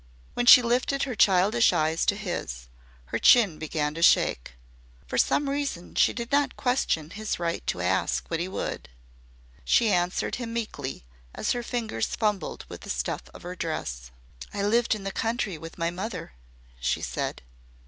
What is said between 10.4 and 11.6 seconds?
meekly, as